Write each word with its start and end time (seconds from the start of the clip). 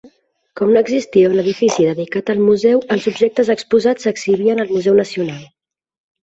Com 0.59 0.69
no 0.75 0.79
existia 0.85 1.27
un 1.33 1.41
edifici 1.41 1.85
dedicat 1.87 2.31
al 2.35 2.41
museu, 2.45 2.81
els 2.97 3.05
objectes 3.13 3.53
exposats 3.57 4.09
s'exhibien 4.11 4.65
al 4.65 4.73
Museu 4.79 4.99
Nacional. 5.03 5.47